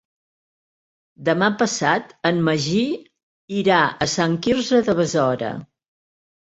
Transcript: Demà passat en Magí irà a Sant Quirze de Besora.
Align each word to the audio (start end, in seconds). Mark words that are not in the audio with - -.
Demà 1.29 1.49
passat 1.59 2.09
en 2.31 2.41
Magí 2.49 2.81
irà 3.61 3.85
a 3.87 4.11
Sant 4.19 4.37
Quirze 4.49 4.83
de 4.91 4.99
Besora. 5.05 5.57